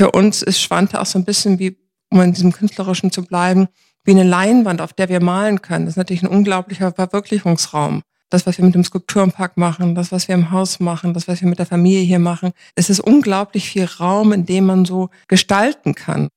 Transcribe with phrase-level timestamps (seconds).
[0.00, 1.76] für uns ist Schwante auch so ein bisschen wie,
[2.08, 3.68] um in diesem Künstlerischen zu bleiben,
[4.02, 5.84] wie eine Leinwand, auf der wir malen können.
[5.84, 8.00] Das ist natürlich ein unglaublicher Verwirklichungsraum.
[8.30, 11.42] Das, was wir mit dem Skulpturenpark machen, das, was wir im Haus machen, das, was
[11.42, 12.52] wir mit der Familie hier machen.
[12.76, 16.28] Es ist unglaublich viel Raum, in dem man so gestalten kann.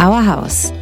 [0.00, 0.72] Our House,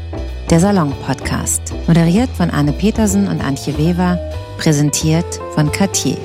[0.51, 1.73] der Salon-Podcast.
[1.87, 4.19] Moderiert von Anne Petersen und Antje Weber.
[4.59, 6.19] Präsentiert von Cartier.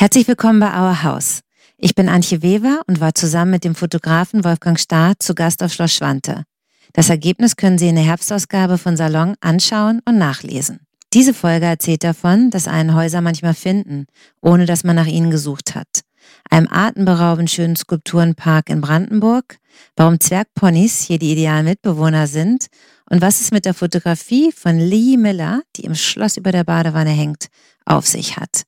[0.00, 1.42] Herzlich willkommen bei Our House.
[1.76, 5.74] Ich bin Antje Weber und war zusammen mit dem Fotografen Wolfgang Starr zu Gast auf
[5.74, 6.44] Schloss Schwante.
[6.94, 10.80] Das Ergebnis können Sie in der Herbstausgabe von Salon anschauen und nachlesen.
[11.12, 14.06] Diese Folge erzählt davon, dass einen Häuser manchmal finden,
[14.40, 16.00] ohne dass man nach ihnen gesucht hat.
[16.48, 19.58] Einem atemberaubend schönen Skulpturenpark in Brandenburg,
[19.96, 22.68] warum Zwergponys hier die idealen Mitbewohner sind
[23.10, 27.10] und was es mit der Fotografie von Lee Miller, die im Schloss über der Badewanne
[27.10, 27.48] hängt,
[27.84, 28.62] auf sich hat.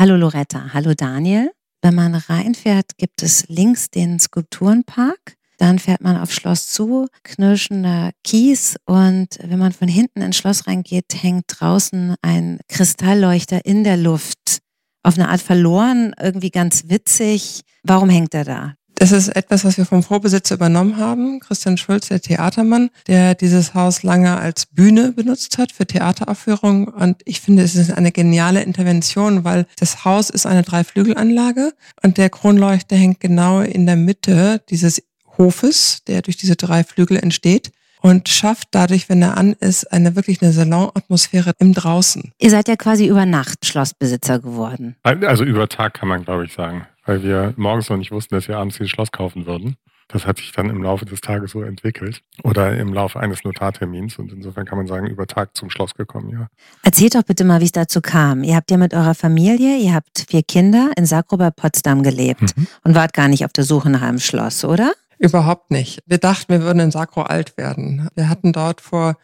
[0.00, 1.52] Hallo Loretta, hallo Daniel.
[1.80, 5.36] Wenn man reinfährt, gibt es links den Skulpturenpark.
[5.58, 10.66] Dann fährt man auf Schloss zu, knirschender Kies und wenn man von hinten ins Schloss
[10.66, 14.58] reingeht, hängt draußen ein Kristallleuchter in der Luft.
[15.04, 17.60] Auf eine Art verloren, irgendwie ganz witzig.
[17.84, 18.74] Warum hängt er da?
[19.02, 21.40] Das ist etwas, was wir vom Vorbesitzer übernommen haben.
[21.40, 26.86] Christian Schulz, der Theatermann, der dieses Haus lange als Bühne benutzt hat für Theateraufführungen.
[26.86, 31.72] Und ich finde, es ist eine geniale Intervention, weil das Haus ist eine Dreiflügelanlage
[32.04, 35.02] und der Kronleuchter hängt genau in der Mitte dieses
[35.36, 37.72] Hofes, der durch diese drei Flügel entsteht
[38.02, 42.30] und schafft dadurch, wenn er an ist, eine wirklich eine Salonatmosphäre im Draußen.
[42.38, 44.94] Ihr seid ja quasi über Nacht Schlossbesitzer geworden.
[45.02, 48.48] Also über Tag kann man, glaube ich, sagen weil wir morgens noch nicht wussten, dass
[48.48, 49.76] wir abends dieses Schloss kaufen würden.
[50.08, 54.18] Das hat sich dann im Laufe des Tages so entwickelt oder im Laufe eines Notartermins
[54.18, 56.48] und insofern kann man sagen, über Tag zum Schloss gekommen, ja.
[56.82, 58.44] Erzählt doch bitte mal, wie es dazu kam.
[58.44, 62.56] Ihr habt ja mit eurer Familie, ihr habt vier Kinder in Sakro bei Potsdam gelebt
[62.56, 62.66] mhm.
[62.84, 64.92] und wart gar nicht auf der Suche nach einem Schloss, oder?
[65.18, 66.02] Überhaupt nicht.
[66.06, 68.08] Wir dachten, wir würden in Sakro alt werden.
[68.14, 69.16] Wir hatten dort vor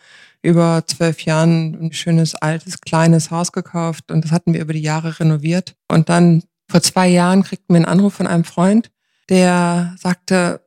[0.43, 4.81] über zwölf Jahren ein schönes, altes, kleines Haus gekauft und das hatten wir über die
[4.81, 5.75] Jahre renoviert.
[5.89, 8.91] Und dann vor zwei Jahren kriegten wir einen Anruf von einem Freund,
[9.29, 10.61] der sagte,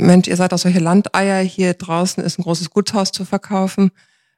[0.00, 3.90] Mensch, ihr seid doch solche Landeier, hier draußen ist ein großes Gutshaus zu verkaufen.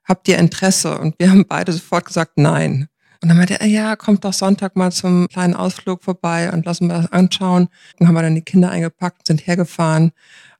[0.04, 0.98] Habt ihr Interesse?
[0.98, 2.88] Und wir haben beide sofort gesagt, nein.
[3.22, 6.86] Und dann meinte er, ja, kommt doch Sonntag mal zum kleinen Ausflug vorbei und lassen
[6.86, 7.68] wir das anschauen.
[7.98, 10.12] Dann haben wir dann die Kinder eingepackt, sind hergefahren.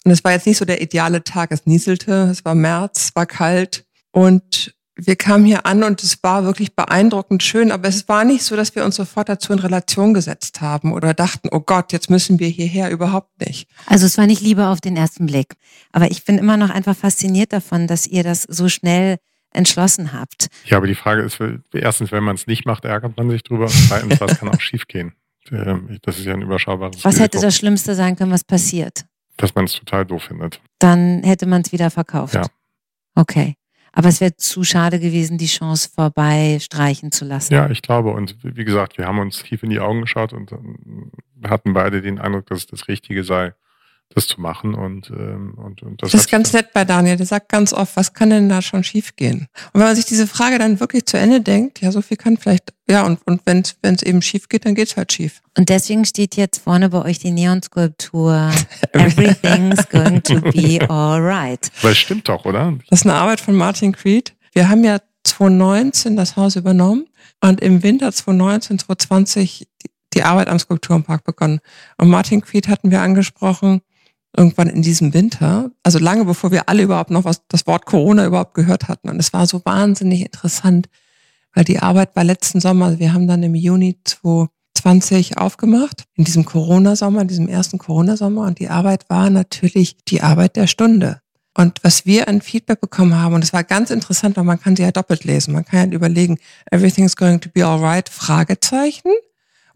[0.04, 1.52] Und es war jetzt nicht so der ideale Tag.
[1.52, 3.86] Es nieselte, es war März, war kalt.
[4.12, 4.74] Und
[5.06, 8.56] wir kamen hier an und es war wirklich beeindruckend schön, aber es war nicht so,
[8.56, 12.38] dass wir uns sofort dazu in Relation gesetzt haben oder dachten, oh Gott, jetzt müssen
[12.38, 13.68] wir hierher, überhaupt nicht.
[13.86, 15.54] Also es war nicht Liebe auf den ersten Blick.
[15.92, 19.18] Aber ich bin immer noch einfach fasziniert davon, dass ihr das so schnell
[19.52, 20.48] entschlossen habt.
[20.64, 21.38] Ja, aber die Frage ist,
[21.72, 23.66] erstens, wenn man es nicht macht, ärgert man sich drüber.
[23.66, 25.12] Zweitens, was kann auch schiefgehen?
[25.50, 29.06] Ähm, das ist ja ein überschaubares Was hätte das Schlimmste sein können, was passiert?
[29.38, 30.60] Dass man es total doof findet.
[30.78, 32.34] Dann hätte man es wieder verkauft.
[32.34, 32.44] Ja.
[33.14, 33.56] Okay.
[33.92, 37.54] Aber es wäre zu schade gewesen, die Chance vorbei streichen zu lassen.
[37.54, 38.10] Ja, ich glaube.
[38.10, 40.52] Und wie gesagt, wir haben uns tief in die Augen geschaut und
[41.44, 43.52] hatten beide den Eindruck, dass es das Richtige sei
[44.14, 44.74] das zu machen.
[44.74, 47.16] Und, ähm, und, und das, das ist ganz nett bei Daniel.
[47.16, 49.46] Der sagt ganz oft, was kann denn da schon schiefgehen?
[49.72, 52.36] Und wenn man sich diese Frage dann wirklich zu Ende denkt, ja, so viel kann
[52.36, 55.40] vielleicht, ja, und, und wenn es eben schief geht, dann geht's halt schief.
[55.56, 58.50] Und deswegen steht jetzt vorne bei euch die Neonskulptur
[58.92, 61.70] Everything's going to be alright.
[61.82, 62.74] Weil es stimmt doch, oder?
[62.88, 64.34] Das ist eine Arbeit von Martin Creed.
[64.52, 67.06] Wir haben ja 2019 das Haus übernommen
[67.40, 71.60] und im Winter 2019, 2020 die, die Arbeit am Skulpturenpark begonnen.
[71.96, 73.82] Und Martin Creed hatten wir angesprochen,
[74.36, 78.26] irgendwann in diesem Winter, also lange bevor wir alle überhaupt noch was, das Wort Corona
[78.26, 79.08] überhaupt gehört hatten.
[79.08, 80.88] Und es war so wahnsinnig interessant,
[81.54, 86.44] weil die Arbeit war letzten Sommer, wir haben dann im Juni 2020 aufgemacht, in diesem
[86.44, 88.42] Corona-Sommer, in diesem ersten Corona-Sommer.
[88.42, 91.20] Und die Arbeit war natürlich die Arbeit der Stunde.
[91.56, 94.76] Und was wir an Feedback bekommen haben, und es war ganz interessant, weil man kann
[94.76, 95.52] sie ja doppelt lesen.
[95.52, 96.38] Man kann ja überlegen,
[96.70, 99.10] everything's going to be alright, Fragezeichen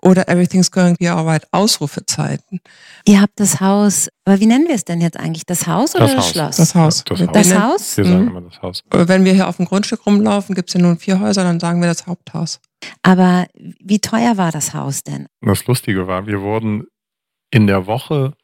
[0.04, 2.60] oder Everything's Going to be alright, Ausrufezeiten.
[3.06, 5.46] Ihr habt das Haus, aber wie nennen wir es denn jetzt eigentlich?
[5.46, 6.32] Das Haus oder das, das Haus.
[6.32, 6.56] Schloss?
[6.56, 7.04] Das Haus.
[7.04, 7.96] Das, das, das Haus?
[7.96, 8.28] Wir sagen mhm.
[8.28, 8.84] immer das Haus.
[8.90, 11.80] Wenn wir hier auf dem Grundstück rumlaufen, gibt es ja nun vier Häuser, dann sagen
[11.80, 12.60] wir das Haupthaus.
[13.02, 15.26] Aber wie teuer war das Haus denn?
[15.40, 16.84] Das Lustige war, wir wurden
[17.50, 18.34] in der Woche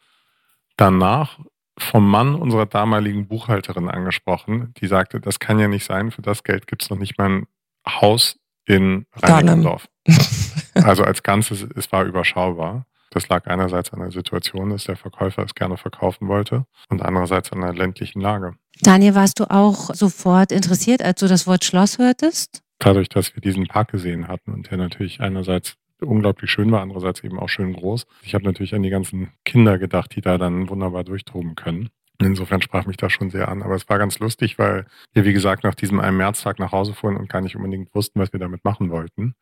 [0.76, 1.38] danach
[1.78, 6.42] vom Mann unserer damaligen Buchhalterin angesprochen, die sagte, das kann ja nicht sein, für das
[6.42, 7.46] Geld gibt es noch nicht mal ein
[7.86, 9.88] Haus in Reinickendorf.
[10.74, 12.86] also als Ganzes, es war überschaubar.
[13.10, 17.52] Das lag einerseits an der Situation, dass der Verkäufer es gerne verkaufen wollte und andererseits
[17.52, 18.54] an der ländlichen Lage.
[18.82, 22.62] Daniel, warst du auch sofort interessiert, als du das Wort Schloss hörtest?
[22.78, 27.22] Dadurch, dass wir diesen Park gesehen hatten und der natürlich einerseits unglaublich schön war, andererseits
[27.22, 28.06] eben auch schön groß.
[28.22, 31.90] Ich habe natürlich an die ganzen Kinder gedacht, die da dann wunderbar durchtoben können.
[32.18, 33.62] Insofern sprach mich das schon sehr an.
[33.62, 36.94] Aber es war ganz lustig, weil wir, wie gesagt, nach diesem einen Märztag nach Hause
[36.94, 39.34] fuhren und gar nicht unbedingt wussten, was wir damit machen wollten.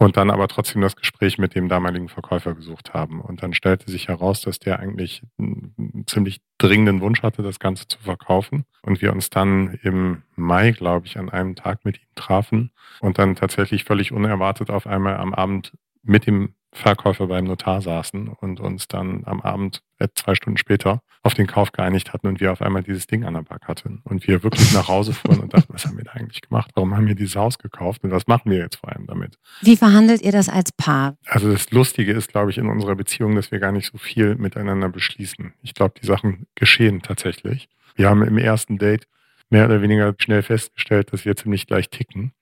[0.00, 3.20] Und dann aber trotzdem das Gespräch mit dem damaligen Verkäufer gesucht haben.
[3.20, 7.88] Und dann stellte sich heraus, dass der eigentlich einen ziemlich dringenden Wunsch hatte, das Ganze
[7.88, 8.64] zu verkaufen.
[8.82, 13.18] Und wir uns dann im Mai, glaube ich, an einem Tag mit ihm trafen und
[13.18, 15.72] dann tatsächlich völlig unerwartet auf einmal am Abend
[16.04, 21.02] mit dem Verkäufer beim Notar saßen und uns dann am Abend äh, zwei Stunden später
[21.22, 24.00] auf den Kauf geeinigt hatten und wir auf einmal dieses Ding an der Back hatten.
[24.04, 26.70] Und wir wirklich nach Hause fuhren und dachten, was haben wir da eigentlich gemacht?
[26.74, 29.38] Warum haben wir dieses Haus gekauft und was machen wir jetzt vor damit?
[29.62, 31.16] Wie verhandelt ihr das als Paar?
[31.26, 34.36] Also das Lustige ist, glaube ich, in unserer Beziehung, dass wir gar nicht so viel
[34.36, 35.52] miteinander beschließen.
[35.62, 37.68] Ich glaube, die Sachen geschehen tatsächlich.
[37.96, 39.06] Wir haben im ersten Date
[39.50, 42.32] mehr oder weniger schnell festgestellt, dass wir ziemlich gleich ticken.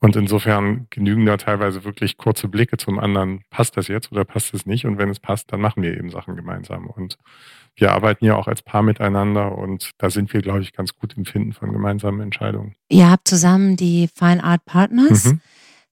[0.00, 4.52] Und insofern genügen da teilweise wirklich kurze Blicke zum anderen, passt das jetzt oder passt
[4.52, 4.84] es nicht?
[4.84, 6.88] Und wenn es passt, dann machen wir eben Sachen gemeinsam.
[6.88, 7.16] Und
[7.76, 11.14] wir arbeiten ja auch als Paar miteinander und da sind wir, glaube ich, ganz gut
[11.16, 12.74] im Finden von gemeinsamen Entscheidungen.
[12.88, 15.24] Ihr habt zusammen die Fine Art Partners.
[15.24, 15.40] Mhm.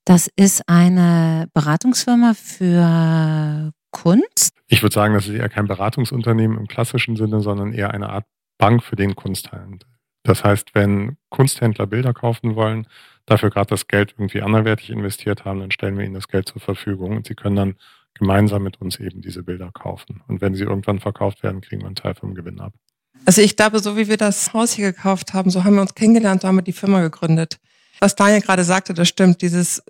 [0.05, 4.57] Das ist eine Beratungsfirma für Kunst.
[4.67, 8.27] Ich würde sagen, das ist eher kein Beratungsunternehmen im klassischen Sinne, sondern eher eine Art
[8.59, 9.89] Bank für den Kunsthandel.
[10.25, 12.87] Das heißt, wenn Kunsthändler Bilder kaufen wollen,
[13.27, 16.61] dafür gerade das Geld irgendwie anderwertig investiert haben, dann stellen wir ihnen das Geld zur
[16.61, 17.75] Verfügung und sie können dann
[18.15, 20.23] gemeinsam mit uns eben diese Bilder kaufen.
[20.29, 22.73] Und wenn sie irgendwann verkauft werden, kriegen wir einen Teil vom Gewinn ab.
[23.25, 25.95] Also ich glaube, so wie wir das Haus hier gekauft haben, so haben wir uns
[25.95, 27.59] kennengelernt, so haben wir die Firma gegründet.
[28.01, 29.83] Was Daniel gerade sagte, das stimmt, dieses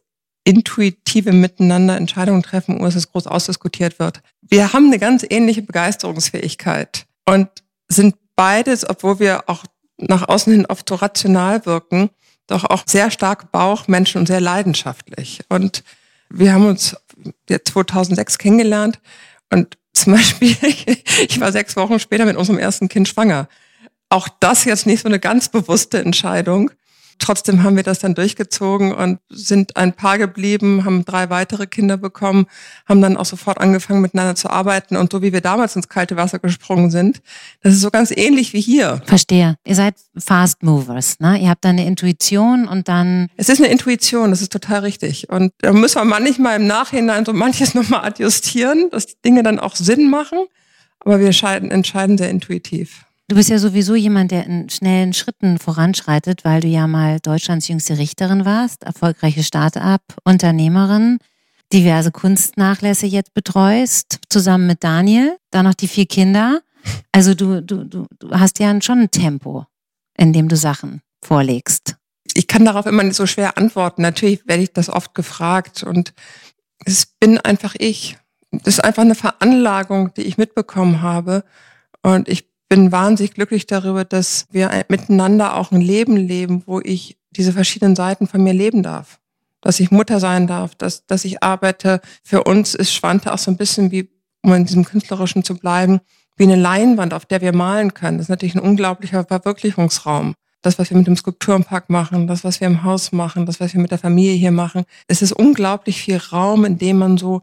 [0.44, 4.22] intuitive Miteinander Entscheidungen treffen, ohne dass es groß ausdiskutiert wird.
[4.40, 7.48] Wir haben eine ganz ähnliche Begeisterungsfähigkeit und
[7.88, 9.64] sind beides, obwohl wir auch
[9.98, 12.10] nach außen hin oft so rational wirken,
[12.46, 15.40] doch auch sehr stark Bauchmenschen und sehr leidenschaftlich.
[15.48, 15.84] Und
[16.28, 16.96] wir haben uns
[17.48, 19.00] jetzt 2006 kennengelernt
[19.50, 20.56] und zum Beispiel,
[21.28, 23.46] ich war sechs Wochen später mit unserem ersten Kind schwanger.
[24.08, 26.70] Auch das jetzt nicht so eine ganz bewusste Entscheidung.
[27.18, 31.96] Trotzdem haben wir das dann durchgezogen und sind ein Paar geblieben, haben drei weitere Kinder
[31.96, 32.46] bekommen,
[32.86, 36.16] haben dann auch sofort angefangen miteinander zu arbeiten und so wie wir damals ins kalte
[36.16, 37.22] Wasser gesprungen sind,
[37.62, 39.00] das ist so ganz ähnlich wie hier.
[39.06, 39.56] Verstehe.
[39.64, 41.38] Ihr seid Fast Movers, ne?
[41.38, 43.28] Ihr habt da eine Intuition und dann.
[43.36, 45.28] Es ist eine Intuition, das ist total richtig.
[45.30, 49.58] Und da muss man manchmal im Nachhinein so manches nochmal adjustieren, dass die Dinge dann
[49.58, 50.38] auch Sinn machen.
[51.00, 53.04] Aber wir entscheiden sehr intuitiv.
[53.32, 57.66] Du bist ja sowieso jemand, der in schnellen Schritten voranschreitet, weil du ja mal Deutschlands
[57.66, 61.16] jüngste Richterin warst, erfolgreiche Start-up, Unternehmerin,
[61.72, 66.60] diverse Kunstnachlässe jetzt betreust, zusammen mit Daniel, dann noch die vier Kinder.
[67.10, 69.64] Also du, du, du, hast ja schon ein Tempo,
[70.18, 71.96] in dem du Sachen vorlegst.
[72.34, 74.02] Ich kann darauf immer nicht so schwer antworten.
[74.02, 76.12] Natürlich werde ich das oft gefragt und
[76.84, 78.18] es bin einfach ich.
[78.50, 81.44] Das ist einfach eine Veranlagung, die ich mitbekommen habe.
[82.02, 87.18] Und ich bin wahnsinnig glücklich darüber, dass wir miteinander auch ein Leben leben, wo ich
[87.30, 89.20] diese verschiedenen Seiten von mir leben darf.
[89.60, 92.00] Dass ich Mutter sein darf, dass, dass ich arbeite.
[92.24, 94.08] Für uns ist Schwante auch so ein bisschen wie,
[94.40, 96.00] um in diesem Künstlerischen zu bleiben,
[96.38, 98.16] wie eine Leinwand, auf der wir malen können.
[98.16, 100.32] Das ist natürlich ein unglaublicher Verwirklichungsraum.
[100.62, 103.74] Das, was wir mit dem Skulpturenpark machen, das, was wir im Haus machen, das, was
[103.74, 104.84] wir mit der Familie hier machen.
[105.08, 107.42] Es ist unglaublich viel Raum, in dem man so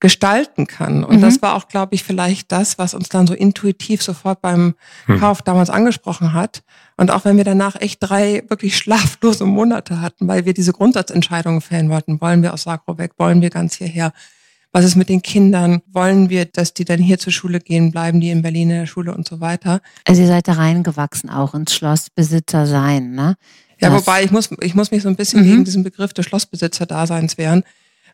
[0.00, 1.04] gestalten kann.
[1.04, 1.20] Und mhm.
[1.20, 4.74] das war auch, glaube ich, vielleicht das, was uns dann so intuitiv sofort beim
[5.06, 5.20] mhm.
[5.20, 6.62] Kauf damals angesprochen hat.
[6.96, 11.60] Und auch wenn wir danach echt drei wirklich schlaflose Monate hatten, weil wir diese Grundsatzentscheidungen
[11.60, 14.12] fällen wollten, wollen wir aus Sakro weg, wollen wir ganz hierher,
[14.72, 15.82] was ist mit den Kindern?
[15.92, 18.86] Wollen wir, dass die dann hier zur Schule gehen, bleiben die in Berlin in der
[18.86, 19.80] Schule und so weiter?
[20.06, 23.36] Also ihr seid da reingewachsen auch ins Schlossbesitzer sein, ne?
[23.80, 25.44] Ja, das wobei ich muss, ich muss mich so ein bisschen mhm.
[25.44, 27.64] gegen diesen Begriff des Schlossbesitzer-Daseins wehren,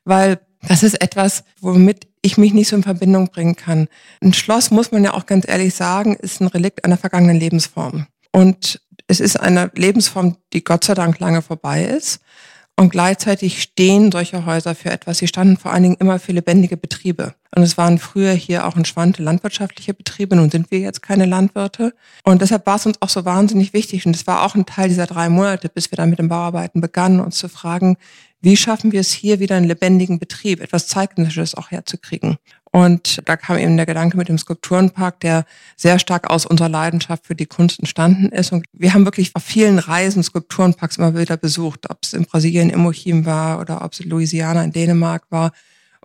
[0.05, 3.89] weil das ist etwas, womit ich mich nicht so in Verbindung bringen kann.
[4.21, 8.07] Ein Schloss, muss man ja auch ganz ehrlich sagen, ist ein Relikt einer vergangenen Lebensform.
[8.33, 12.21] Und es ist eine Lebensform, die Gott sei Dank lange vorbei ist.
[12.79, 15.17] Und gleichzeitig stehen solche Häuser für etwas.
[15.19, 17.35] Sie standen vor allen Dingen immer für lebendige Betriebe.
[17.55, 20.37] Und es waren früher hier auch Schwante landwirtschaftliche Betriebe.
[20.37, 21.95] Nun sind wir jetzt keine Landwirte.
[22.23, 24.05] Und deshalb war es uns auch so wahnsinnig wichtig.
[24.05, 26.83] Und es war auch ein Teil dieser drei Monate, bis wir dann mit den Bauarbeiten
[26.83, 27.97] begannen, uns zu fragen,
[28.47, 32.37] wie schaffen wir es hier wieder einen lebendigen Betrieb, etwas Zeitgenössisches auch herzukriegen.
[32.71, 37.27] Und da kam eben der Gedanke mit dem Skulpturenpark, der sehr stark aus unserer Leidenschaft
[37.27, 38.53] für die Kunst entstanden ist.
[38.53, 42.71] Und wir haben wirklich auf vielen Reisen Skulpturenparks immer wieder besucht, ob es in Brasilien
[42.71, 45.51] Immochim war oder ob es in Louisiana in Dänemark war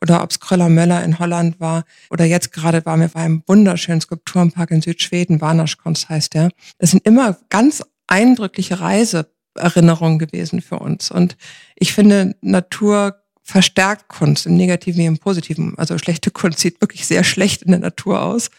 [0.01, 4.01] oder ob es Kröller-Möller in Holland war oder jetzt gerade waren wir bei einem wunderschönen
[4.01, 6.50] Skulpturenpark in Südschweden, Warnaschkonst heißt der.
[6.79, 11.12] Das sind immer ganz eindrückliche Reise Erinnerung gewesen für uns.
[11.12, 11.38] Und
[11.75, 15.77] ich finde, Natur verstärkt Kunst im Negativen wie im Positiven.
[15.77, 18.50] Also schlechte Kunst sieht wirklich sehr schlecht in der Natur aus.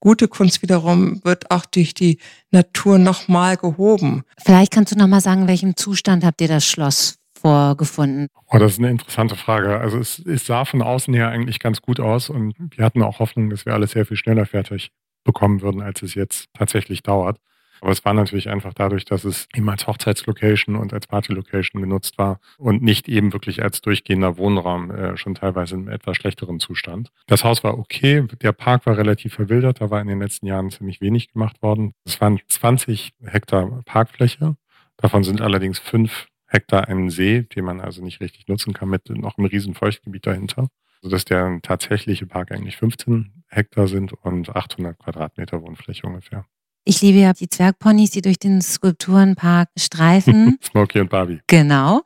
[0.00, 2.18] Gute Kunst wiederum wird auch durch die
[2.50, 4.24] Natur nochmal gehoben.
[4.44, 8.28] Vielleicht kannst du nochmal sagen, in welchem Zustand habt ihr das Schloss vorgefunden?
[8.50, 9.78] Oh, das ist eine interessante Frage.
[9.78, 13.18] Also es, es sah von außen her eigentlich ganz gut aus und wir hatten auch
[13.18, 14.90] Hoffnung, dass wir alles sehr viel schneller fertig
[15.24, 17.38] bekommen würden, als es jetzt tatsächlich dauert.
[17.84, 22.16] Aber es war natürlich einfach dadurch, dass es eben als Hochzeitslocation und als Partylocation genutzt
[22.16, 27.10] war und nicht eben wirklich als durchgehender Wohnraum, äh, schon teilweise in etwas schlechteren Zustand.
[27.26, 30.70] Das Haus war okay, der Park war relativ verwildert, da war in den letzten Jahren
[30.70, 31.92] ziemlich wenig gemacht worden.
[32.06, 34.56] Es waren 20 Hektar Parkfläche,
[34.96, 39.10] davon sind allerdings fünf Hektar einen See, den man also nicht richtig nutzen kann, mit
[39.10, 40.68] noch einem riesen Feuchtgebiet dahinter,
[41.02, 46.46] sodass der tatsächliche Park eigentlich 15 Hektar sind und 800 Quadratmeter Wohnfläche ungefähr.
[46.86, 50.58] Ich liebe ja die Zwergponys, die durch den Skulpturenpark streifen.
[50.62, 51.40] Smokey und Barbie.
[51.46, 52.02] Genau.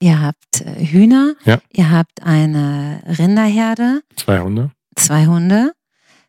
[0.00, 1.58] Ihr habt äh, Hühner, ja.
[1.72, 4.02] ihr habt eine Rinderherde.
[4.16, 4.70] Zwei Hunde.
[4.96, 5.72] Zwei Hunde,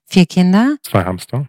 [0.06, 0.76] vier Kinder.
[0.84, 1.48] Zwei Hamster.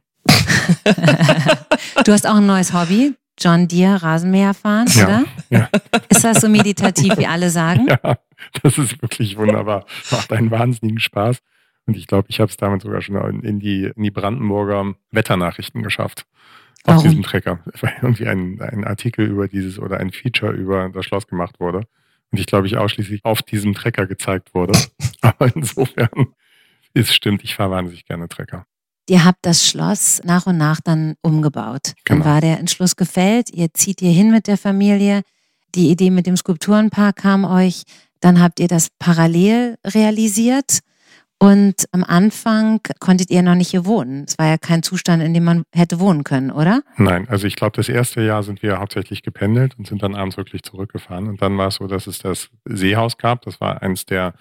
[2.05, 5.25] du hast auch ein neues Hobby, John Deere Rasenmäher fahren, ja, oder?
[5.51, 5.69] Ja.
[6.09, 7.89] Ist das so meditativ, wie alle sagen?
[8.05, 8.17] Ja,
[8.63, 9.87] das ist wirklich wunderbar.
[10.11, 11.39] Macht einen wahnsinnigen Spaß.
[11.87, 15.83] Und ich glaube, ich habe es damit sogar schon in die, in die Brandenburger Wetternachrichten
[15.83, 16.27] geschafft.
[16.85, 17.03] Auf Warum?
[17.05, 17.61] diesem Trecker.
[17.81, 21.87] Weil irgendwie ein, ein Artikel über dieses oder ein Feature über das Schloss gemacht wurde.
[22.31, 24.79] Und ich glaube, ich ausschließlich auf diesem Trecker gezeigt wurde.
[25.21, 26.09] Aber insofern
[26.95, 28.67] ist stimmt, ich fahre wahnsinnig gerne Trecker.
[29.09, 31.93] Ihr habt das Schloss nach und nach dann umgebaut.
[32.07, 32.25] Dann Genau.
[32.31, 35.23] war der Entschluss gefällt, ihr zieht hier hin mit der Familie.
[35.75, 37.83] Die Idee mit dem Skulpturenpark kam euch.
[38.21, 40.79] Dann habt ihr das parallel realisiert.
[41.45, 44.25] Und am Anfang konntet ihr noch nicht hier wohnen.
[44.27, 46.81] Es war ja kein Zustand, in dem man hätte wohnen können, oder?
[46.97, 50.39] Nein, also ich glaube, das erste Jahr sind wir hauptsächlich gependelt und sind dann abends
[50.39, 51.29] wirklich zurückgefahren.
[51.29, 53.43] Und dann war es so, dass es das Seehaus gab.
[53.43, 54.33] Das war eins der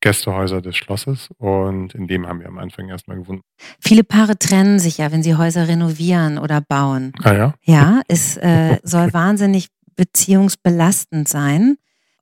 [0.00, 3.42] Gästehäuser des Schlosses und in dem haben wir am Anfang erstmal gewohnt.
[3.80, 7.12] Viele Paare trennen sich ja, wenn sie Häuser renovieren oder bauen.
[7.22, 7.54] Ah ja?
[7.62, 11.76] Ja, es äh, soll wahnsinnig beziehungsbelastend sein.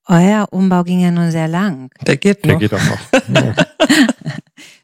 [0.06, 1.90] Euer Umbau ging ja nur sehr lang.
[2.06, 2.60] Der geht Der noch.
[2.60, 3.56] geht auch noch.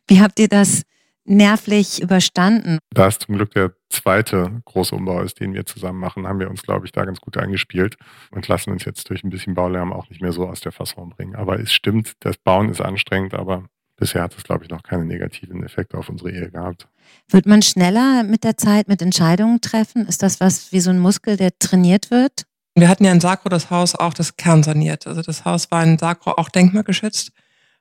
[0.08, 0.82] Wie habt ihr das
[1.24, 2.78] nervlich überstanden?
[2.92, 6.50] Da es zum Glück der zweite große Umbau ist, den wir zusammen machen, haben wir
[6.50, 7.96] uns, glaube ich, da ganz gut eingespielt
[8.32, 11.10] und lassen uns jetzt durch ein bisschen Baulärm auch nicht mehr so aus der Fasson
[11.10, 11.36] bringen.
[11.36, 13.64] Aber es stimmt, das Bauen ist anstrengend, aber
[13.96, 16.88] bisher hat es, glaube ich, noch keine negativen Effekte auf unsere Ehe gehabt.
[17.28, 20.06] Wird man schneller mit der Zeit mit Entscheidungen treffen?
[20.08, 22.46] Ist das was wie so ein Muskel, der trainiert wird?
[22.74, 25.06] Wir hatten ja in Sakro das Haus auch das Kern saniert.
[25.06, 27.32] Also das Haus war in Sakro auch denkmalgeschützt.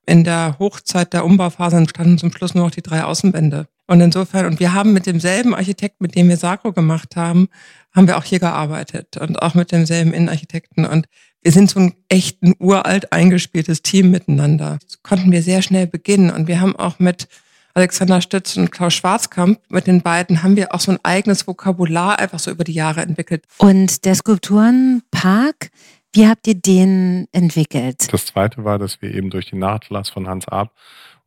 [0.05, 3.67] In der Hochzeit der Umbauphase entstanden zum Schluss nur noch die drei Außenwände.
[3.88, 7.50] Und insofern, und wir haben mit demselben Architekt, mit dem wir Sakro gemacht haben,
[7.93, 10.86] haben wir auch hier gearbeitet und auch mit demselben Innenarchitekten.
[10.86, 11.07] Und
[11.41, 14.79] wir sind so ein echt ein uralt eingespieltes Team miteinander.
[14.88, 16.31] So konnten wir sehr schnell beginnen.
[16.31, 17.27] Und wir haben auch mit
[17.74, 22.20] Alexander Stütz und Klaus Schwarzkamp, mit den beiden haben wir auch so ein eigenes Vokabular
[22.20, 23.46] einfach so über die Jahre entwickelt.
[23.58, 25.70] Und der Skulpturenpark,
[26.13, 28.12] wie habt ihr den entwickelt?
[28.12, 30.72] Das zweite war, dass wir eben durch den Nachlass von Hans Arp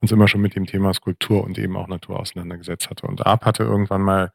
[0.01, 3.07] uns immer schon mit dem Thema Skulptur und eben auch Natur auseinandergesetzt hatte.
[3.07, 4.33] Und Arp hatte irgendwann mal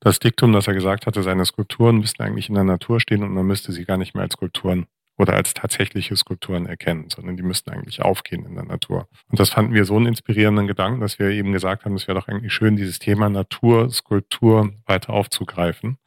[0.00, 3.32] das Diktum, dass er gesagt hatte, seine Skulpturen müssten eigentlich in der Natur stehen und
[3.32, 7.42] man müsste sie gar nicht mehr als Skulpturen oder als tatsächliche Skulpturen erkennen, sondern die
[7.42, 9.08] müssten eigentlich aufgehen in der Natur.
[9.28, 12.18] Und das fanden wir so einen inspirierenden Gedanken, dass wir eben gesagt haben, es wäre
[12.18, 15.98] doch eigentlich schön, dieses Thema Natur, Skulptur weiter aufzugreifen.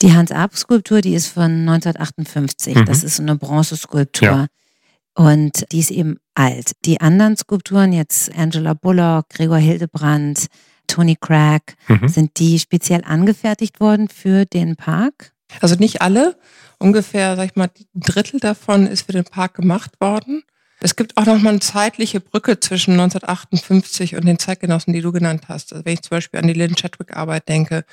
[0.00, 2.76] Die Hans-Arp-Skulptur, die ist von 1958.
[2.76, 2.84] Mhm.
[2.84, 4.28] Das ist so eine Bronzeskulptur.
[4.28, 4.46] Ja.
[5.14, 6.72] Und die ist eben alt.
[6.84, 10.46] Die anderen Skulpturen, jetzt Angela Bullock, Gregor Hildebrandt,
[10.86, 12.06] Tony Craig, Mhm.
[12.08, 15.32] sind die speziell angefertigt worden für den Park?
[15.60, 16.36] Also nicht alle.
[16.78, 20.42] Ungefähr, sag ich mal, ein Drittel davon ist für den Park gemacht worden.
[20.80, 25.10] Es gibt auch noch mal eine zeitliche Brücke zwischen 1958 und den Zeitgenossen, die du
[25.10, 25.72] genannt hast.
[25.72, 27.84] Also wenn ich zum Beispiel an die Lynn Chadwick Arbeit denke,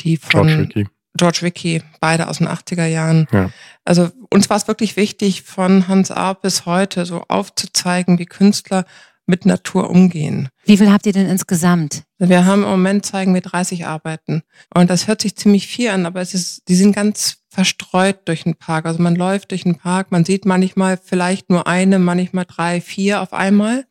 [0.00, 0.88] die von George Ricky.
[1.16, 3.26] George Ricky, beide aus den 80er Jahren.
[3.32, 3.50] Ja.
[3.84, 8.84] Also uns war es wirklich wichtig, von Hans Arp bis heute so aufzuzeigen, wie Künstler
[9.28, 10.48] mit Natur umgehen.
[10.64, 12.02] Wie viel habt ihr denn insgesamt?
[12.18, 14.42] Wir haben im Moment zeigen wir 30 Arbeiten.
[14.74, 18.44] Und das hört sich ziemlich viel an, aber es ist, die sind ganz verstreut durch
[18.44, 18.86] den Park.
[18.86, 23.20] Also man läuft durch den Park, man sieht manchmal vielleicht nur eine, manchmal drei, vier
[23.20, 23.86] auf einmal.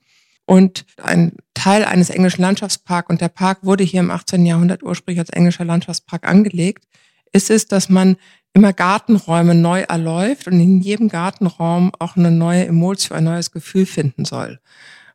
[0.45, 4.45] Und ein Teil eines englischen Landschaftsparks, und der Park wurde hier im 18.
[4.45, 6.85] Jahrhundert ursprünglich als englischer Landschaftspark angelegt,
[7.33, 8.15] ist es, dass man
[8.53, 13.85] immer Gartenräume neu erläuft und in jedem Gartenraum auch eine neue Emotion, ein neues Gefühl
[13.85, 14.59] finden soll.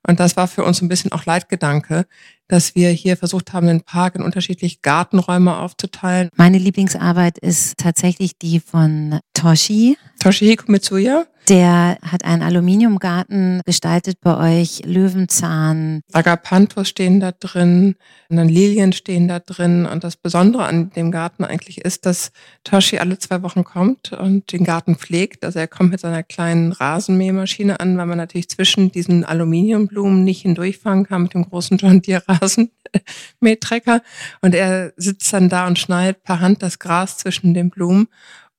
[0.06, 2.06] Und das war für uns ein bisschen auch Leitgedanke,
[2.48, 6.28] dass wir hier versucht haben, den Park in unterschiedliche Gartenräume aufzuteilen.
[6.36, 9.96] Meine Lieblingsarbeit ist tatsächlich die von Toshi.
[10.20, 16.02] Toshihiko Mitsuya, Der hat einen Aluminiumgarten gestaltet bei euch, Löwenzahn.
[16.12, 17.96] Agapanthus stehen da drin,
[18.28, 19.84] und dann Lilien stehen da drin.
[19.84, 22.30] Und das Besondere an dem Garten eigentlich ist, dass
[22.62, 25.44] Toshi alle zwei Wochen kommt und den Garten pflegt.
[25.44, 30.42] Also er kommt mit seiner kleinen Rasenmähermaschine an, weil man natürlich zwischen diesen Aluminiumblumen nicht
[30.42, 34.00] hindurchfahren kann mit dem großen John Deere Rasenmähtrecker.
[34.42, 38.06] Und er sitzt dann da und schneidet per Hand das Gras zwischen den Blumen.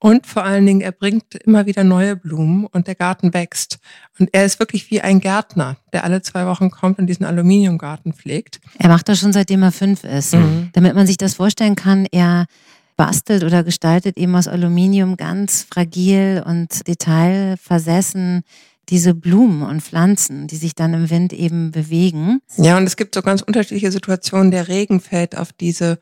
[0.04, 3.80] Und vor allen Dingen, er bringt immer wieder neue Blumen und der Garten wächst.
[4.20, 8.12] Und er ist wirklich wie ein Gärtner, der alle zwei Wochen kommt und diesen Aluminiumgarten
[8.12, 8.60] pflegt.
[8.78, 10.34] Er macht das schon seitdem er fünf ist.
[10.34, 10.72] Mhm.
[10.74, 12.48] Damit man sich das vorstellen kann, er
[12.98, 18.44] bastelt oder gestaltet eben aus Aluminium ganz fragil und detailversessen
[18.90, 22.42] diese Blumen und Pflanzen, die sich dann im Wind eben bewegen.
[22.58, 24.52] Ja, und es gibt so ganz unterschiedliche Situationen.
[24.52, 26.00] Der Regen fällt auf diese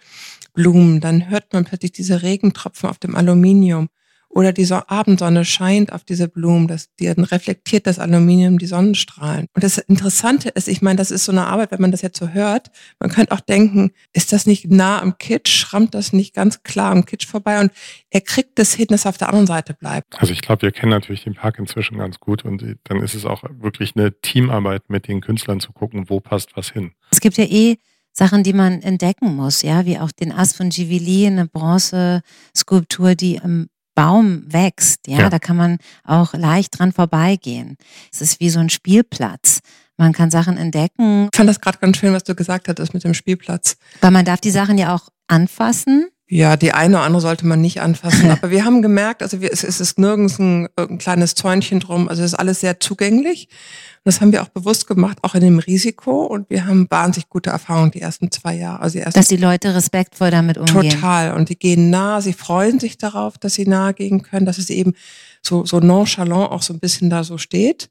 [0.54, 3.90] Blumen, dann hört man plötzlich diese Regentropfen auf dem Aluminium
[4.34, 9.48] oder die Abendsonne scheint auf diese Blumen, das, die, dann reflektiert das Aluminium die Sonnenstrahlen.
[9.54, 12.18] Und das Interessante ist, ich meine, das ist so eine Arbeit, wenn man das jetzt
[12.18, 16.34] so hört, man könnte auch denken, ist das nicht nah am Kitsch, schrammt das nicht
[16.34, 17.72] ganz klar am Kitsch vorbei und
[18.10, 20.20] er kriegt das hin, dass er auf der anderen Seite bleibt.
[20.20, 23.26] Also ich glaube, wir kennen natürlich den Park inzwischen ganz gut und dann ist es
[23.26, 26.94] auch wirklich eine Teamarbeit mit den Künstlern zu gucken, wo passt was hin.
[27.12, 27.78] Es gibt ja eh
[28.14, 33.36] Sachen, die man entdecken muss, ja, wie auch den Ast von Givili, eine Bronzeskulptur, die
[33.36, 37.78] im Baum wächst, ja, ja, da kann man auch leicht dran vorbeigehen.
[38.12, 39.60] Es ist wie so ein Spielplatz.
[39.98, 41.30] Man kann Sachen entdecken.
[41.32, 43.78] Ich fand das gerade ganz schön, was du gesagt hattest mit dem Spielplatz.
[44.00, 46.10] Weil man darf die Sachen ja auch anfassen.
[46.34, 48.32] Ja, die eine oder andere sollte man nicht anfassen.
[48.32, 52.08] Aber wir haben gemerkt, also wir, es, es ist nirgends ein, ein kleines Zäunchen drum.
[52.08, 53.50] Also es ist alles sehr zugänglich.
[53.50, 56.24] Und das haben wir auch bewusst gemacht, auch in dem Risiko.
[56.24, 58.82] Und wir haben wahnsinnig gute Erfahrungen die ersten zwei Jahre.
[58.82, 60.92] Also die ersten dass die Leute respektvoll damit umgehen.
[60.92, 61.34] Total.
[61.34, 64.70] Und die gehen nah, sie freuen sich darauf, dass sie nahe gehen können, dass es
[64.70, 64.94] eben
[65.42, 67.90] so, so nonchalant auch so ein bisschen da so steht.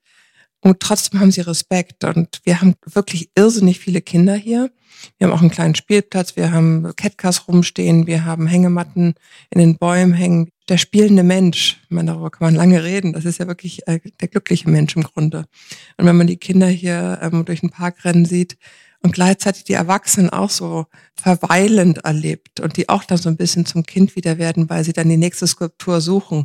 [0.61, 2.05] Und trotzdem haben sie Respekt.
[2.05, 4.71] Und wir haben wirklich irrsinnig viele Kinder hier.
[5.19, 9.15] Wir haben auch einen kleinen Spielplatz, wir haben Catcars rumstehen, wir haben Hängematten
[9.51, 10.51] in den Bäumen hängen.
[10.69, 14.01] Der spielende Mensch, ich meine, darüber kann man lange reden, das ist ja wirklich äh,
[14.21, 15.47] der glückliche Mensch im Grunde.
[15.97, 18.57] Und wenn man die Kinder hier ähm, durch den Park rennen sieht
[19.03, 23.67] und gleichzeitig die Erwachsenen auch so verweilend erlebt und die auch dann so ein bisschen
[23.67, 26.45] zum Kind wieder werden, weil sie dann die nächste Skulptur suchen,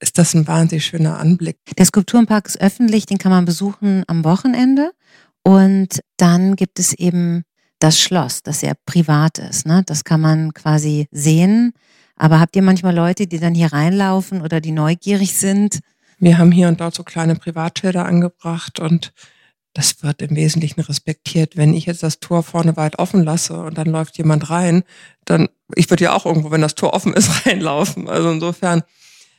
[0.00, 1.58] ist das ein wahnsinnig schöner Anblick.
[1.76, 4.92] Der Skulpturenpark ist öffentlich, den kann man besuchen am Wochenende.
[5.42, 7.44] Und dann gibt es eben
[7.78, 9.66] das Schloss, das sehr privat ist.
[9.66, 9.82] Ne?
[9.86, 11.72] Das kann man quasi sehen.
[12.16, 15.80] Aber habt ihr manchmal Leute, die dann hier reinlaufen oder die neugierig sind?
[16.18, 19.12] Wir haben hier und dort so kleine Privatschilder angebracht und
[19.72, 21.56] das wird im Wesentlichen respektiert.
[21.56, 24.82] Wenn ich jetzt das Tor vorne weit offen lasse und dann läuft jemand rein,
[25.24, 28.08] dann, ich würde ja auch irgendwo, wenn das Tor offen ist, reinlaufen.
[28.08, 28.82] Also insofern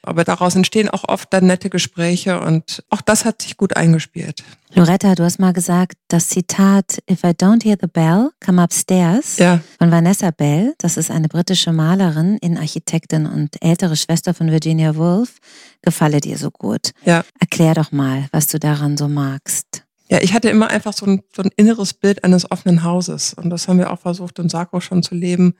[0.03, 4.43] aber daraus entstehen auch oft dann nette Gespräche und auch das hat sich gut eingespielt.
[4.73, 9.37] Loretta, du hast mal gesagt, das Zitat If I don't hear the bell, come upstairs
[9.37, 9.59] ja.
[9.77, 15.37] von Vanessa Bell, das ist eine britische Malerin, Innenarchitektin und ältere Schwester von Virginia Woolf,
[15.81, 16.91] gefalle dir so gut.
[17.05, 17.23] Ja.
[17.39, 19.83] Erklär doch mal, was du daran so magst.
[20.09, 23.49] Ja, ich hatte immer einfach so ein, so ein inneres Bild eines offenen Hauses und
[23.49, 25.55] das haben wir auch versucht in Sarko schon zu leben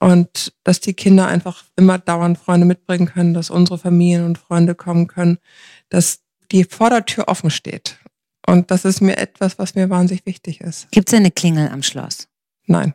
[0.00, 4.74] und dass die Kinder einfach immer dauernd Freunde mitbringen können, dass unsere Familien und Freunde
[4.74, 5.38] kommen können,
[5.88, 6.20] dass
[6.52, 7.98] die Vordertür offen steht.
[8.46, 10.90] Und das ist mir etwas, was mir wahnsinnig wichtig ist.
[10.90, 12.28] Gibt es eine Klingel am Schloss?
[12.66, 12.94] Nein.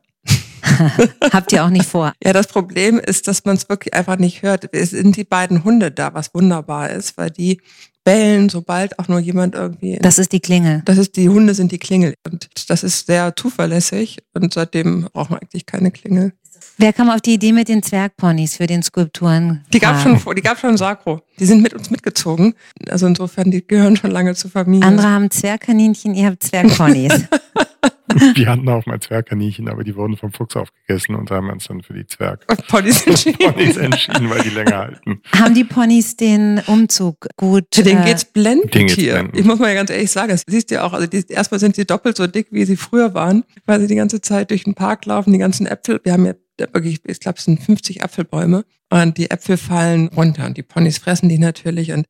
[1.31, 2.13] Habt ihr auch nicht vor?
[2.23, 4.73] Ja, das Problem ist, dass man es wirklich einfach nicht hört.
[4.73, 7.61] Es sind die beiden Hunde da, was wunderbar ist, weil die
[8.03, 9.97] bellen, sobald auch nur jemand irgendwie.
[10.01, 10.81] Das ist die Klingel.
[10.85, 15.29] Das ist die Hunde sind die Klingel und das ist sehr zuverlässig und seitdem braucht
[15.29, 16.33] man eigentlich keine Klingel.
[16.77, 19.63] Wer kam auf die Idee mit den Zwergponys für den Skulpturen?
[19.71, 21.21] Die gab schon, die gab schon Sakro.
[21.39, 22.55] Die sind mit uns mitgezogen.
[22.89, 24.87] Also insofern, die gehören schon lange zur Familie.
[24.87, 27.13] Andere haben Zwergkaninchen, ihr habt Zwergponys.
[28.35, 31.81] Wir hatten auch mal Zwergkaninchen, aber die wurden vom Fuchs aufgegessen und haben uns dann
[31.81, 33.53] für die Zwergponys entschieden.
[33.53, 35.21] Ponys entschieden, weil die länger halten.
[35.33, 37.65] Haben die Ponys den Umzug gut?
[37.73, 39.13] Für den äh, geht's blendend den geht's hier.
[39.13, 39.39] Blendend.
[39.39, 40.93] Ich muss mal ganz ehrlich sagen, das siehst du ja auch.
[40.93, 43.95] Also die, erstmal sind sie doppelt so dick, wie sie früher waren, weil sie die
[43.95, 45.99] ganze Zeit durch den Park laufen, die ganzen Äpfel.
[46.03, 46.33] Wir haben ja
[46.71, 50.97] wirklich, ich glaube, es sind 50 Apfelbäume und die Äpfel fallen runter und die Ponys
[50.97, 52.05] fressen die natürlich und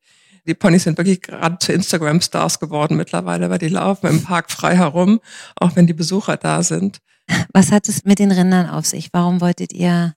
[0.46, 4.76] die Ponys sind wirklich gerade zu Instagram-Stars geworden mittlerweile, weil die laufen im Park frei
[4.76, 5.20] herum,
[5.56, 6.98] auch wenn die Besucher da sind.
[7.52, 9.08] Was hat es mit den Rindern auf sich?
[9.12, 10.14] Warum wolltet ihr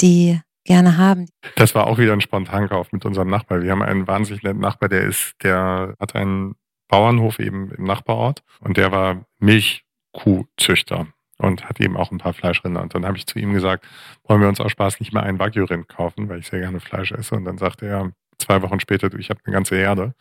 [0.00, 1.26] die gerne haben?
[1.56, 3.62] Das war auch wieder ein Spontankauf mit unserem Nachbar.
[3.62, 6.54] Wir haben einen wahnsinnig netten Nachbar, der ist, der hat einen
[6.88, 11.06] Bauernhof eben im Nachbarort und der war Milchkuhzüchter
[11.38, 12.82] und hat eben auch ein paar Fleischrinder.
[12.82, 13.86] Und dann habe ich zu ihm gesagt,
[14.24, 17.12] wollen wir uns aus Spaß nicht mal ein Wagyu-Rind kaufen, weil ich sehr gerne Fleisch
[17.12, 17.36] esse.
[17.36, 20.14] Und dann sagte er, zwei Wochen später, du, ich habe eine ganze Erde,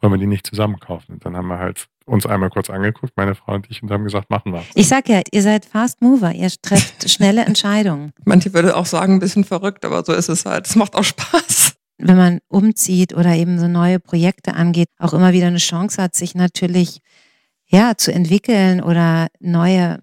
[0.00, 1.14] wollen wir die nicht zusammen kaufen?
[1.14, 4.04] Und dann haben wir halt uns einmal kurz angeguckt, meine Frau und ich, und haben
[4.04, 4.64] gesagt, machen wir.
[4.74, 8.12] Ich sag ja, ihr seid Fast Mover, ihr trefft schnelle Entscheidungen.
[8.24, 10.66] Manche würde auch sagen, ein bisschen verrückt, aber so ist es halt.
[10.66, 11.74] Es macht auch Spaß.
[11.98, 16.14] Wenn man umzieht oder eben so neue Projekte angeht, auch immer wieder eine Chance hat,
[16.14, 17.00] sich natürlich
[17.66, 19.98] ja zu entwickeln oder neue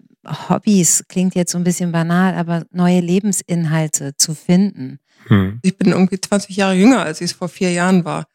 [0.48, 4.98] Hobbys, klingt jetzt so ein bisschen banal, aber neue Lebensinhalte zu finden.
[5.28, 5.60] Hm.
[5.62, 8.26] Ich bin irgendwie 20 Jahre jünger, als ich es vor vier Jahren war.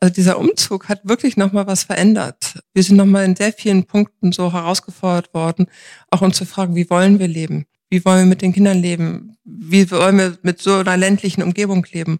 [0.00, 2.58] Also dieser Umzug hat wirklich nochmal was verändert.
[2.72, 5.66] Wir sind nochmal in sehr vielen Punkten so herausgefordert worden,
[6.10, 7.66] auch uns zu fragen, wie wollen wir leben?
[7.90, 9.36] Wie wollen wir mit den Kindern leben?
[9.44, 12.18] Wie wollen wir mit so einer ländlichen Umgebung leben?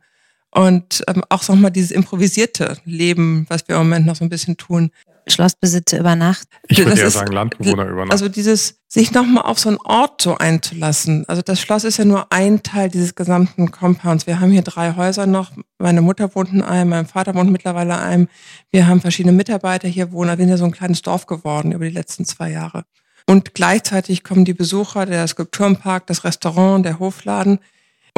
[0.53, 4.57] Und ähm, auch nochmal dieses improvisierte Leben, was wir im Moment noch so ein bisschen
[4.57, 4.91] tun.
[5.29, 6.49] Schlossbesitzer über Nacht.
[6.69, 8.13] Ich würde eher sagen Landbewohner über Nacht.
[8.13, 11.25] Also dieses, sich nochmal auf so einen Ort so einzulassen.
[11.29, 14.27] Also das Schloss ist ja nur ein Teil dieses gesamten Compounds.
[14.27, 15.53] Wir haben hier drei Häuser noch.
[15.79, 18.29] Meine Mutter wohnt in einem, mein Vater wohnt mittlerweile in einem.
[18.71, 20.31] Wir haben verschiedene Mitarbeiter hier wohnen.
[20.31, 22.85] Wir sind ja so ein kleines Dorf geworden über die letzten zwei Jahre.
[23.27, 27.61] Und gleichzeitig kommen die Besucher, der Skulpturenpark, das Restaurant, der Hofladen.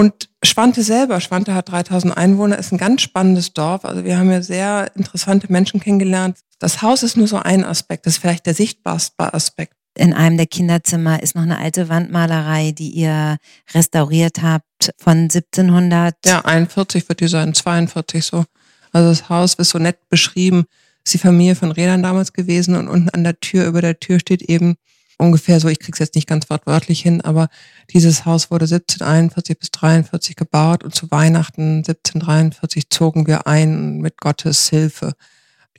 [0.03, 3.85] Und Schwante selber, Schwante hat 3000 Einwohner, ist ein ganz spannendes Dorf.
[3.85, 6.39] Also wir haben ja sehr interessante Menschen kennengelernt.
[6.59, 9.75] Das Haus ist nur so ein Aspekt, das ist vielleicht der sichtbarste Aspekt.
[9.97, 13.37] In einem der Kinderzimmer ist noch eine alte Wandmalerei, die ihr
[13.73, 16.17] restauriert habt von 1700.
[16.27, 18.45] Ja, 41 wird die sein, 42 so.
[18.91, 20.65] Also das Haus ist so nett beschrieben.
[21.05, 24.19] Ist die Familie von Rädern damals gewesen und unten an der Tür, über der Tür
[24.19, 24.75] steht eben
[25.23, 27.49] ungefähr so, ich krieg's jetzt nicht ganz wortwörtlich hin, aber
[27.91, 34.21] dieses Haus wurde 1741 bis 43 gebaut und zu Weihnachten 1743 zogen wir ein mit
[34.21, 35.15] Gottes Hilfe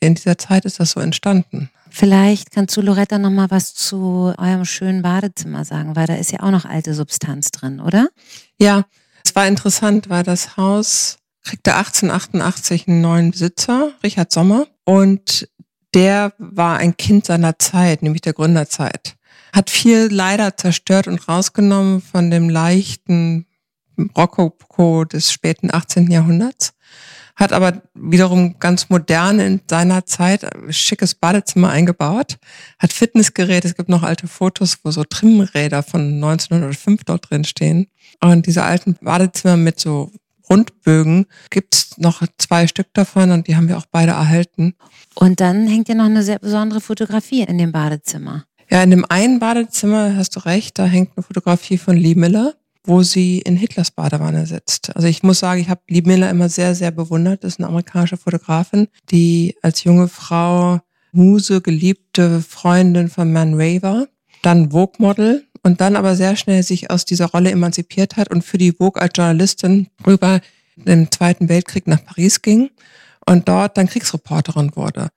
[0.03, 1.69] in dieser Zeit ist das so entstanden.
[1.89, 6.31] Vielleicht kannst du Loretta noch mal was zu eurem schönen Badezimmer sagen, weil da ist
[6.31, 8.09] ja auch noch alte Substanz drin, oder?
[8.57, 8.85] Ja,
[9.23, 15.47] es war interessant, weil das Haus kriegte 1888 einen neuen Besitzer, Richard Sommer, und
[15.93, 19.15] der war ein Kind seiner Zeit, nämlich der Gründerzeit.
[19.53, 23.45] Hat viel leider zerstört und rausgenommen von dem leichten
[24.17, 26.11] Rokoko des späten 18.
[26.11, 26.73] Jahrhunderts
[27.35, 32.37] hat aber wiederum ganz modern in seiner Zeit schickes Badezimmer eingebaut,
[32.77, 37.87] hat Fitnessgeräte, es gibt noch alte Fotos, wo so Trimmräder von 1905 dort drin stehen.
[38.21, 40.11] Und diese alten Badezimmer mit so
[40.49, 44.75] Rundbögen gibt's noch zwei Stück davon und die haben wir auch beide erhalten.
[45.15, 48.45] Und dann hängt ja noch eine sehr besondere Fotografie in dem Badezimmer.
[48.73, 52.55] Ja, in dem einen Badezimmer hast du recht, da hängt eine Fotografie von Lee Miller
[52.85, 54.95] wo sie in Hitlers Badewanne sitzt.
[54.95, 57.43] Also ich muss sagen, ich habe Lee Miller immer sehr, sehr bewundert.
[57.43, 60.79] Das ist eine amerikanische Fotografin, die als junge Frau
[61.11, 64.07] Muse, geliebte Freundin von Man Ray war,
[64.41, 68.57] dann Vogue-Model und dann aber sehr schnell sich aus dieser Rolle emanzipiert hat und für
[68.57, 70.41] die Vogue als Journalistin rüber
[70.83, 72.69] im Zweiten Weltkrieg nach Paris ging
[73.25, 75.09] und dort dann Kriegsreporterin wurde.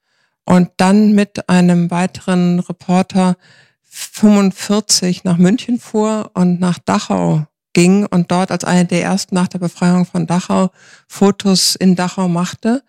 [0.46, 3.36] Und dann mit einem weiteren Reporter
[3.82, 9.48] 45 nach München fuhr und nach Dachau ging und dort als eine der ersten nach
[9.48, 10.70] der Befreiung von Dachau
[11.08, 12.82] Fotos in Dachau machte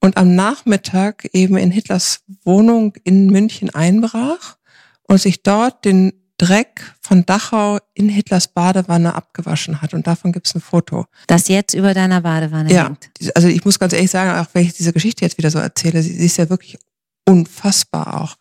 [0.00, 4.56] und am Nachmittag eben in Hitlers Wohnung in München einbrach
[5.02, 9.92] und sich dort den Dreck von Dachau in Hitlers Badewanne abgewaschen hat.
[9.92, 11.04] Und davon gibt es ein Foto.
[11.26, 13.10] Das jetzt über deiner Badewanne ja, hängt.
[13.34, 16.02] Also ich muss ganz ehrlich sagen, auch wenn ich diese Geschichte jetzt wieder so erzähle,
[16.02, 16.78] sie, sie ist ja wirklich
[17.26, 18.36] unfassbar auch.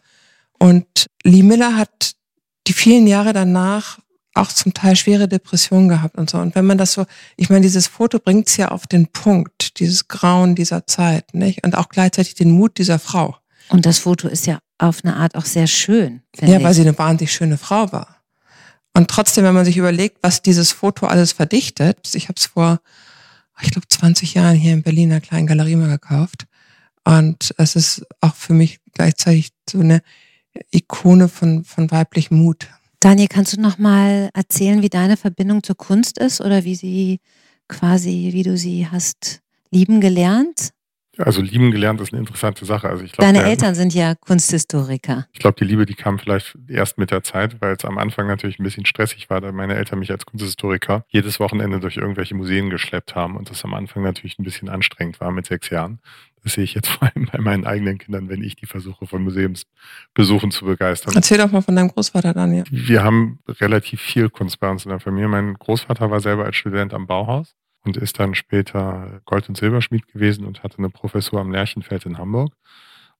[0.57, 2.13] Und Lee Miller hat
[2.67, 3.99] die vielen Jahre danach
[4.35, 6.37] auch zum Teil schwere Depressionen gehabt und so.
[6.37, 9.79] Und wenn man das so, ich meine, dieses Foto bringt es ja auf den Punkt,
[9.79, 11.63] dieses Grauen dieser Zeit, nicht?
[11.63, 13.37] Und auch gleichzeitig den Mut dieser Frau.
[13.69, 16.21] Und das Foto ist ja auf eine Art auch sehr schön.
[16.39, 16.63] Ja, ich.
[16.63, 18.17] weil sie eine wahnsinnig schöne Frau war.
[18.95, 22.79] Und trotzdem, wenn man sich überlegt, was dieses Foto alles verdichtet, ich habe es vor,
[23.61, 26.45] ich glaube, 20 Jahren hier in Berlin in einer kleinen Galerie mal gekauft.
[27.05, 30.01] Und es ist auch für mich gleichzeitig so eine
[30.71, 32.67] Ikone von, von weiblichem Mut.
[32.99, 37.19] Daniel, kannst du noch mal erzählen, wie deine Verbindung zur Kunst ist oder wie sie
[37.67, 40.71] quasi, wie du sie hast lieben gelernt?
[41.25, 42.89] Also lieben gelernt ist eine interessante Sache.
[42.89, 45.27] Also ich glaub, Deine der, Eltern sind ja Kunsthistoriker.
[45.33, 48.27] Ich glaube, die Liebe, die kam vielleicht erst mit der Zeit, weil es am Anfang
[48.27, 52.35] natürlich ein bisschen stressig war, da meine Eltern mich als Kunsthistoriker jedes Wochenende durch irgendwelche
[52.35, 55.99] Museen geschleppt haben und das am Anfang natürlich ein bisschen anstrengend war mit sechs Jahren.
[56.43, 59.23] Das sehe ich jetzt vor allem bei meinen eigenen Kindern, wenn ich die versuche, von
[59.23, 61.13] Museumsbesuchen zu begeistern.
[61.15, 62.63] Erzähl doch mal von deinem Großvater, Daniel.
[62.69, 65.27] Wir haben relativ viel Kunst bei uns in der Familie.
[65.27, 70.07] Mein Großvater war selber als Student am Bauhaus und ist dann später Gold- und Silberschmied
[70.07, 72.53] gewesen und hatte eine Professur am Lerchenfeld in Hamburg.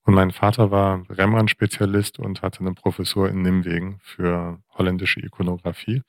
[0.04, 6.02] Und mein Vater war Rembrandt-Spezialist und hatte eine Professur in Nimwegen für holländische Ikonografie.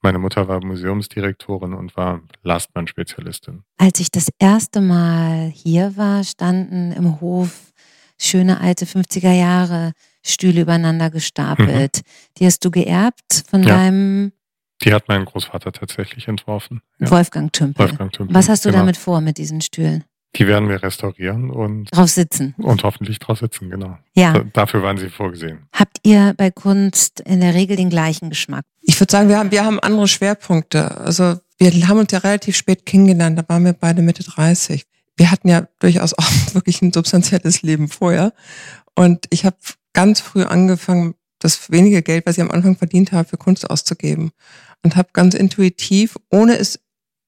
[0.00, 3.64] Meine Mutter war Museumsdirektorin und war Lastmann-Spezialistin.
[3.76, 7.72] Als ich das erste Mal hier war, standen im Hof
[8.18, 11.98] schöne alte 50er Jahre Stühle übereinander gestapelt.
[11.98, 12.10] Mhm.
[12.38, 13.76] Die hast du geerbt von ja.
[13.76, 14.32] deinem.
[14.84, 16.82] Die hat mein Großvater tatsächlich entworfen.
[16.98, 17.10] Ja.
[17.10, 17.88] Wolfgang Tümpel.
[17.88, 18.34] Wolfgang Tümpel.
[18.34, 18.82] Was hast du genau.
[18.82, 20.04] damit vor mit diesen Stühlen?
[20.36, 22.54] Die werden wir restaurieren und drauf sitzen.
[22.58, 23.98] Und hoffentlich drauf sitzen, genau.
[24.14, 24.44] Ja.
[24.52, 25.68] Dafür waren sie vorgesehen.
[25.72, 28.64] Habt ihr bei Kunst in der Regel den gleichen Geschmack?
[28.82, 30.98] Ich würde sagen, wir haben, wir haben andere Schwerpunkte.
[30.98, 34.84] Also wir haben uns ja relativ spät kennengelernt, da waren wir beide Mitte 30.
[35.16, 38.32] Wir hatten ja durchaus auch wirklich ein substanzielles Leben vorher.
[38.96, 39.56] Und ich habe
[39.92, 44.32] ganz früh angefangen, das wenige Geld, was ich am Anfang verdient habe, für Kunst auszugeben.
[44.84, 46.78] Und habe ganz intuitiv, ohne es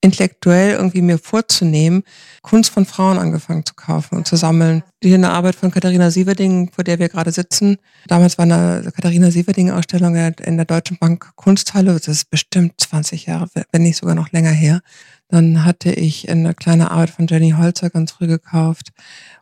[0.03, 2.03] intellektuell irgendwie mir vorzunehmen,
[2.42, 4.83] Kunst von Frauen angefangen zu kaufen und zu sammeln.
[5.03, 7.79] Hier eine Arbeit von Katharina Sieverding, vor der wir gerade sitzen.
[8.07, 11.95] Damals war eine Katharina Sieverding-Ausstellung in der Deutschen Bank Kunsthalle.
[11.95, 14.81] Das ist bestimmt 20 Jahre, wenn nicht sogar noch länger her.
[15.29, 18.90] Dann hatte ich eine kleine Arbeit von Jenny Holzer ganz früh gekauft.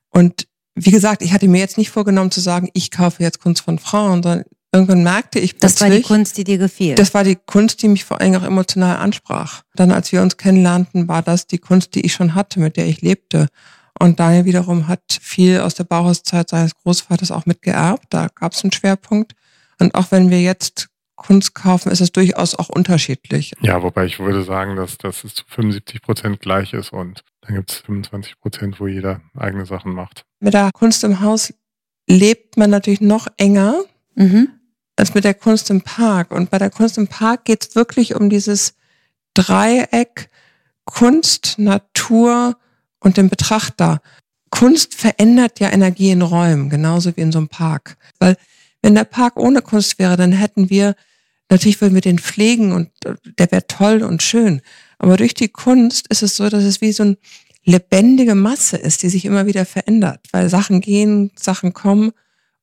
[0.09, 0.47] Und
[0.77, 3.79] wie gesagt, ich hatte mir jetzt nicht vorgenommen zu sagen, ich kaufe jetzt Kunst von
[3.79, 5.79] Frauen, sondern irgendwann merkte ich plötzlich.
[5.79, 6.95] Das war die Kunst, die dir gefiel.
[6.97, 9.63] Das war die Kunst, die mich vor allem auch emotional ansprach.
[9.75, 12.87] Dann, als wir uns kennenlernten, war das die Kunst, die ich schon hatte, mit der
[12.87, 13.47] ich lebte.
[13.99, 18.07] Und Daniel wiederum hat viel aus der Bauhauszeit seines Großvaters auch mitgeerbt.
[18.11, 19.35] Da gab es einen Schwerpunkt.
[19.79, 23.53] Und auch wenn wir jetzt Kunst kaufen, ist es durchaus auch unterschiedlich.
[23.61, 27.55] Ja, wobei ich würde sagen, dass, dass es zu 75 Prozent gleich ist und dann
[27.55, 30.25] gibt es 25 Prozent, wo jeder eigene Sachen macht.
[30.41, 31.55] Mit der Kunst im Haus
[32.09, 33.85] lebt man natürlich noch enger
[34.17, 34.49] mhm.
[34.97, 36.31] Als mit der Kunst im Park.
[36.31, 38.75] Und bei der Kunst im Park geht es wirklich um dieses
[39.35, 40.31] Dreieck
[40.85, 42.57] Kunst, Natur
[43.01, 44.01] und den Betrachter.
[44.51, 47.97] Kunst verändert ja Energie in Räumen, genauso wie in so einem Park.
[48.19, 48.37] Weil
[48.83, 50.95] wenn der Park ohne Kunst wäre, dann hätten wir,
[51.49, 54.61] natürlich würden wir den pflegen und äh, der wäre toll und schön.
[54.99, 57.17] Aber durch die Kunst ist es so, dass es wie so eine
[57.65, 62.13] lebendige Masse ist, die sich immer wieder verändert, weil Sachen gehen, Sachen kommen.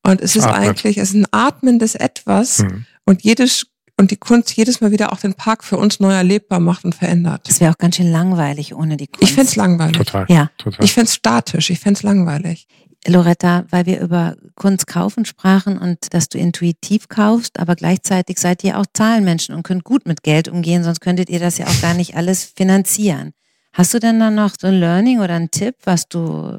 [0.04, 0.70] Und es ist Atmet.
[0.70, 2.60] eigentlich, es ist ein atmendes Etwas.
[2.60, 2.86] Mhm.
[3.06, 6.60] Und jedes und die Kunst jedes Mal wieder auch den Park für uns neu erlebbar
[6.60, 7.48] macht und verändert.
[7.48, 9.24] Das wäre auch ganz schön langweilig ohne die Kunst.
[9.24, 9.98] Ich fände langweilig.
[9.98, 10.26] Total.
[10.28, 10.50] Ja.
[10.58, 10.84] Total.
[10.84, 12.68] Ich fände statisch, ich fände langweilig.
[13.08, 18.64] Loretta, weil wir über Kunst kaufen sprachen und dass du intuitiv kaufst, aber gleichzeitig seid
[18.64, 21.82] ihr auch Zahlenmenschen und könnt gut mit Geld umgehen, sonst könntet ihr das ja auch
[21.82, 23.34] gar nicht alles finanzieren.
[23.74, 26.58] Hast du denn dann noch so ein Learning oder einen Tipp, was du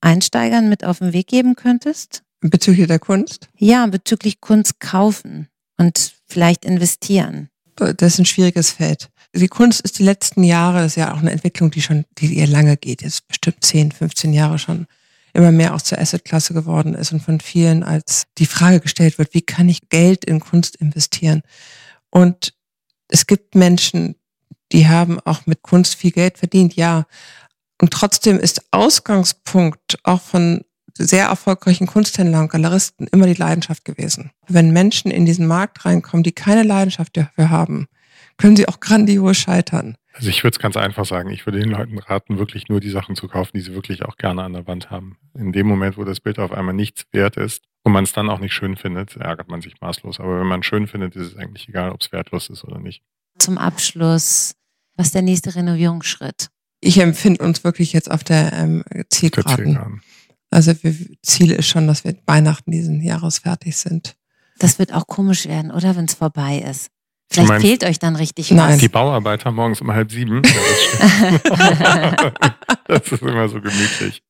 [0.00, 2.22] Einsteigern mit auf den Weg geben könntest?
[2.42, 3.48] Bezüglich der Kunst?
[3.56, 7.48] Ja, bezüglich Kunst kaufen und vielleicht investieren.
[7.76, 9.10] Das ist ein schwieriges Feld.
[9.34, 12.36] Die Kunst ist die letzten Jahre, das ist ja auch eine Entwicklung, die schon, die
[12.36, 14.86] eher lange geht, jetzt bestimmt 10, 15 Jahre schon
[15.32, 19.32] immer mehr auch zur Assetklasse geworden ist und von vielen als die Frage gestellt wird,
[19.32, 21.42] wie kann ich Geld in Kunst investieren?
[22.10, 22.52] Und
[23.08, 24.16] es gibt Menschen,
[24.72, 27.06] die haben auch mit Kunst viel Geld verdient, ja.
[27.80, 30.64] Und trotzdem ist Ausgangspunkt auch von
[30.96, 34.30] sehr erfolgreichen Kunsthändlern und Galeristen immer die Leidenschaft gewesen.
[34.48, 37.86] Wenn Menschen in diesen Markt reinkommen, die keine Leidenschaft dafür haben,
[38.36, 39.96] können sie auch grandios scheitern.
[40.14, 42.90] Also ich würde es ganz einfach sagen, ich würde den Leuten raten, wirklich nur die
[42.90, 45.16] Sachen zu kaufen, die sie wirklich auch gerne an der Wand haben.
[45.34, 48.28] In dem Moment, wo das Bild auf einmal nichts wert ist und man es dann
[48.28, 50.20] auch nicht schön findet, ärgert man sich maßlos.
[50.20, 52.78] Aber wenn man es schön findet, ist es eigentlich egal, ob es wertlos ist oder
[52.78, 53.02] nicht.
[53.38, 54.54] Zum Abschluss,
[54.96, 56.48] was ist der nächste Renovierungsschritt?
[56.80, 60.02] Ich empfinde uns wirklich jetzt auf der ähm, Zielgeraden.
[60.52, 64.16] Also wir, Ziel ist schon, dass wir Weihnachten diesen Jahres fertig sind.
[64.58, 66.90] Das wird auch komisch werden, oder wenn es vorbei ist.
[67.30, 68.56] Vielleicht meinst, fehlt euch dann richtig was.
[68.56, 68.78] Nein.
[68.78, 70.42] Die Bauarbeiter morgens um halb sieben.
[72.86, 74.22] das ist immer so gemütlich.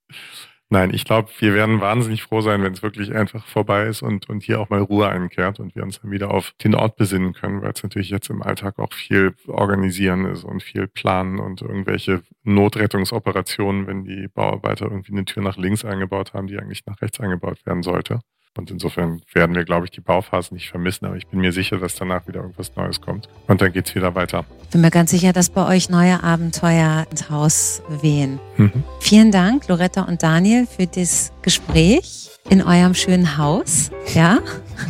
[0.73, 4.31] Nein, ich glaube, wir werden wahnsinnig froh sein, wenn es wirklich einfach vorbei ist und,
[4.31, 7.35] und hier auch mal Ruhe einkehrt und wir uns dann wieder auf den Ort besinnen
[7.35, 11.61] können, weil es natürlich jetzt im Alltag auch viel organisieren ist und viel planen und
[11.61, 17.03] irgendwelche Notrettungsoperationen, wenn die Bauarbeiter irgendwie eine Tür nach links eingebaut haben, die eigentlich nach
[17.03, 18.21] rechts eingebaut werden sollte.
[18.57, 21.79] Und insofern werden wir, glaube ich, die Bauphase nicht vermissen, aber ich bin mir sicher,
[21.79, 23.29] dass danach wieder irgendwas Neues kommt.
[23.47, 24.45] Und dann geht es wieder weiter.
[24.71, 28.39] Bin mir ganz sicher, dass bei euch neue Abenteuer ins Haus wehen.
[28.59, 28.85] Mhm.
[29.01, 34.41] Vielen Dank, Loretta und Daniel, für das Gespräch in eurem schönen Haus, ja,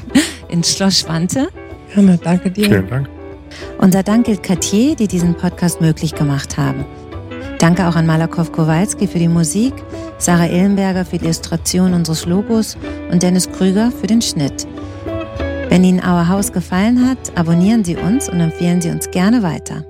[0.48, 1.48] in Schloss Schwante.
[1.94, 2.66] Gerne, danke dir.
[2.66, 3.09] Vielen Dank.
[3.79, 6.85] Unser Dank gilt Katje, die diesen Podcast möglich gemacht haben.
[7.62, 9.72] Danke auch an Malakow Kowalski für die Musik,
[10.18, 12.77] Sarah Ellenberger für die Illustration unseres Logos
[13.12, 14.66] und Dennis Krüger für den Schnitt.
[15.68, 19.85] Wenn Ihnen Our House gefallen hat, abonnieren Sie uns und empfehlen Sie uns gerne weiter.